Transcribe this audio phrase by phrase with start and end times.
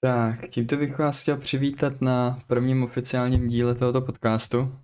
[0.00, 4.74] Tak, tímto bych vás chtěl přivítat na prvním oficiálním díle tohoto podcastu.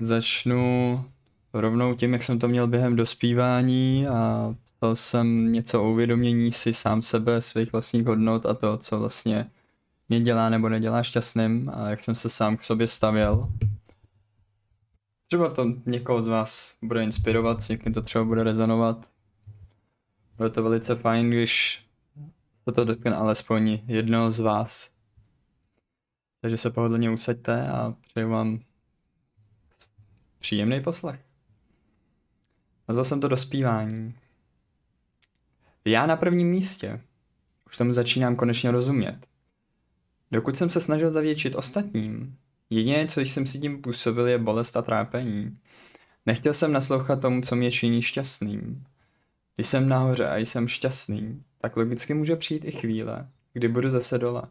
[0.00, 1.04] Začnu
[1.52, 6.72] rovnou tím, jak jsem to měl během dospívání a ptal jsem něco o uvědomění si
[6.72, 9.50] sám sebe, svých vlastních hodnot a to, co vlastně
[10.08, 13.48] mě dělá nebo nedělá šťastným a jak jsem se sám k sobě stavěl.
[15.26, 19.10] Třeba to někoho z vás bude inspirovat, s někým to třeba bude rezonovat.
[20.36, 21.87] Bude to velice fajn, když
[22.68, 24.90] se to dotkne alespoň jednoho z vás.
[26.40, 28.60] Takže se pohodlně usaďte a přeju vám
[30.38, 31.20] příjemný poslech.
[32.88, 34.14] Nazval jsem to dospívání.
[35.84, 37.00] Já na prvním místě.
[37.66, 39.18] Už tomu začínám konečně rozumět.
[40.30, 42.36] Dokud jsem se snažil zavětšit ostatním,
[42.70, 45.54] jediné, co jsem si tím působil, je bolest a trápení.
[46.26, 48.84] Nechtěl jsem naslouchat tomu, co mě činí šťastným.
[49.58, 54.18] Když jsem nahoře a jsem šťastný, tak logicky může přijít i chvíle, kdy budu zase
[54.18, 54.42] dole.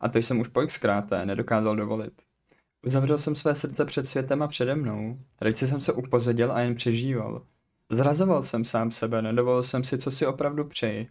[0.00, 2.12] A to jsem už po xkráté nedokázal dovolit.
[2.86, 5.18] Uzavřel jsem své srdce před světem a přede mnou.
[5.40, 7.42] Radši jsem se upozadil a jen přežíval.
[7.90, 11.08] Zrazoval jsem sám sebe, nedovolil jsem si, co si opravdu přeji.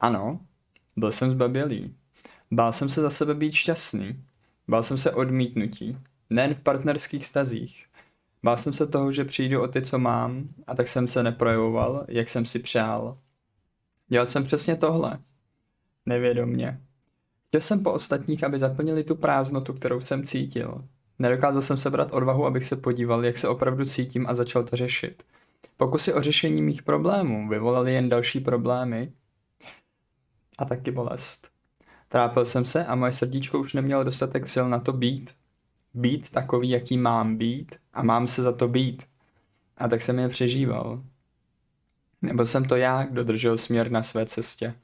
[0.00, 0.40] Ano,
[0.96, 1.94] byl jsem zbabělý.
[2.50, 4.24] Bál jsem se za sebe být šťastný.
[4.68, 5.98] Bál jsem se odmítnutí.
[6.30, 7.86] Nejen v partnerských stazích.
[8.44, 12.04] Bál jsem se toho, že přijdu o ty, co mám, a tak jsem se neprojevoval,
[12.08, 13.18] jak jsem si přál.
[14.08, 15.18] Dělal jsem přesně tohle.
[16.06, 16.80] Nevědomně.
[17.48, 20.84] Chtěl jsem po ostatních, aby zaplnili tu prázdnotu, kterou jsem cítil.
[21.18, 25.22] Nedokázal jsem sebrat odvahu, abych se podíval, jak se opravdu cítím a začal to řešit.
[25.76, 29.12] Pokusy o řešení mých problémů vyvolaly jen další problémy
[30.58, 31.48] a taky bolest.
[32.08, 35.34] Trápil jsem se a moje srdíčko už nemělo dostatek sil na to být.
[35.94, 39.02] Být takový, jaký mám být a mám se za to být.
[39.78, 41.02] A tak jsem je přežíval.
[42.22, 44.74] Nebo jsem to já, kdo držel směr na své cestě.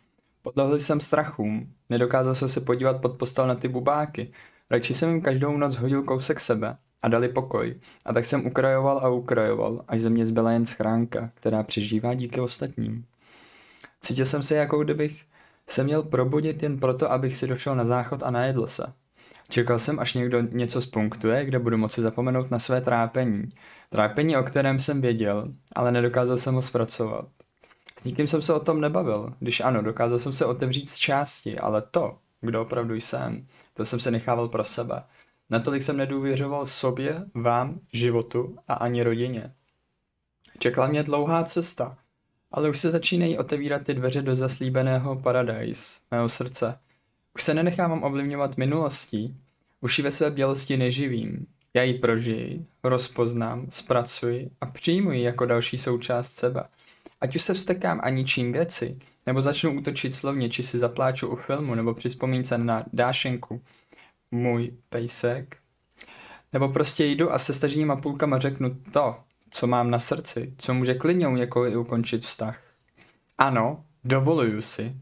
[0.43, 4.33] Podlehl jsem strachům, nedokázal jsem se podívat pod postel na ty bubáky,
[4.71, 7.81] radši jsem jim každou noc hodil kousek sebe a dali pokoj.
[8.07, 12.41] A tak jsem ukrajoval a ukrajoval, až ze mě zbyla jen schránka, která přežívá díky
[12.41, 13.05] ostatním.
[14.01, 15.25] Cítil jsem se jako kdybych
[15.67, 18.93] se měl probudit jen proto, abych si došel na záchod a najedl se.
[19.51, 23.49] Čekal jsem, až někdo něco spunktuje, kde budu moci zapomenout na své trápení.
[23.89, 27.29] Trápení, o kterém jsem věděl, ale nedokázal jsem ho zpracovat.
[27.99, 29.35] S nikým jsem se o tom nebavil.
[29.41, 34.01] Když ano, dokázal jsem se otevřít z části, ale to, kdo opravdu jsem, to jsem
[34.01, 35.03] se nechával pro sebe.
[35.51, 39.53] Natolik jsem nedůvěřoval sobě, vám, životu a ani rodině.
[40.59, 41.99] Čekala mě dlouhá cesta,
[42.53, 46.79] ale už se začínají otevírat ty dveře do zaslíbeného paradise, mého srdce.
[47.35, 49.37] Už se nenechávám ovlivňovat minulostí,
[49.81, 51.47] už ji ve své bělosti neživím.
[51.75, 56.65] Já ji prožiji, rozpoznám, zpracuji a přijmu ji jako další součást sebe.
[57.21, 61.37] Ať už se vstekám a ničím věci, nebo začnu útočit slovně, či si zapláču u
[61.37, 63.63] filmu, nebo při vzpomínce na Dášenku,
[64.31, 65.57] můj pejsek,
[66.53, 69.17] nebo prostě jdu a se staženíma půlkama řeknu to,
[69.51, 72.63] co mám na srdci, co může klidně u někoho i ukončit vztah.
[73.39, 74.97] Ano, dovoluju si.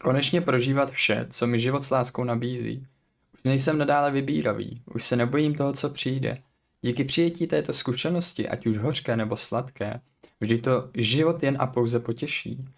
[0.00, 2.86] Konečně prožívat vše, co mi život s láskou nabízí.
[3.34, 6.38] Už nejsem nadále vybíravý, už se nebojím toho, co přijde.
[6.82, 10.00] Díky přijetí této zkušenosti, ať už hořké nebo sladké,
[10.40, 12.68] vždy to život jen a pouze potěší.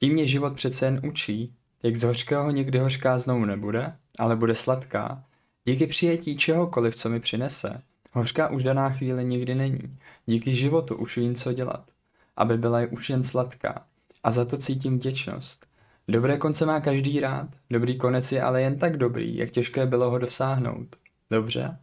[0.00, 4.54] Tím mě život přece jen učí, jak z hořkého nikdy hořká znovu nebude, ale bude
[4.54, 5.24] sladká.
[5.64, 7.82] Díky přijetí čehokoliv, co mi přinese,
[8.12, 9.98] hořká už daná chvíle nikdy není.
[10.26, 11.90] Díky životu už vím, co dělat,
[12.36, 13.86] aby byla už jen sladká.
[14.24, 15.66] A za to cítím vděčnost.
[16.08, 20.10] Dobré konce má každý rád, dobrý konec je ale jen tak dobrý, jak těžké bylo
[20.10, 20.96] ho dosáhnout.
[21.30, 21.78] Dobře,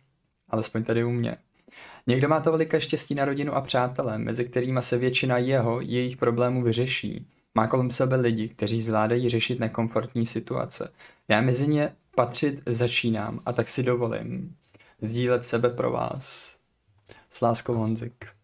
[0.49, 1.37] alespoň tady u mě.
[2.07, 6.17] Někdo má to velké štěstí na rodinu a přátelé, mezi kterými se většina jeho, jejich
[6.17, 7.27] problémů vyřeší.
[7.55, 10.91] Má kolem sebe lidi, kteří zvládají řešit nekomfortní situace.
[11.27, 14.55] Já mezi ně patřit začínám a tak si dovolím
[15.01, 16.57] sdílet sebe pro vás.
[17.29, 18.40] S láskou Honzik.